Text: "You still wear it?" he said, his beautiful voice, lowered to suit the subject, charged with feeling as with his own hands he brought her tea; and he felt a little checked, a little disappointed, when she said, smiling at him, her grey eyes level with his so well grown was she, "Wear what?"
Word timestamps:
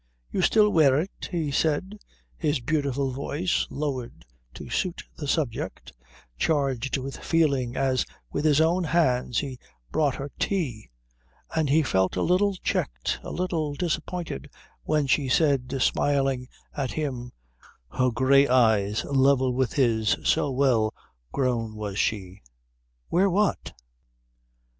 "You 0.31 0.41
still 0.41 0.71
wear 0.71 0.99
it?" 0.99 1.29
he 1.29 1.51
said, 1.51 1.99
his 2.35 2.59
beautiful 2.59 3.11
voice, 3.11 3.67
lowered 3.69 4.25
to 4.55 4.67
suit 4.67 5.03
the 5.15 5.27
subject, 5.27 5.93
charged 6.39 6.97
with 6.97 7.17
feeling 7.23 7.77
as 7.77 8.03
with 8.31 8.43
his 8.43 8.59
own 8.59 8.83
hands 8.83 9.37
he 9.37 9.59
brought 9.91 10.15
her 10.15 10.31
tea; 10.39 10.89
and 11.55 11.69
he 11.69 11.83
felt 11.83 12.15
a 12.15 12.23
little 12.23 12.55
checked, 12.63 13.19
a 13.21 13.29
little 13.29 13.75
disappointed, 13.75 14.49
when 14.81 15.05
she 15.05 15.29
said, 15.29 15.71
smiling 15.79 16.47
at 16.75 16.93
him, 16.93 17.31
her 17.91 18.09
grey 18.09 18.47
eyes 18.47 19.03
level 19.03 19.53
with 19.53 19.73
his 19.73 20.17
so 20.23 20.49
well 20.49 20.95
grown 21.31 21.75
was 21.75 21.99
she, 21.99 22.41
"Wear 23.11 23.29
what?" 23.29 23.71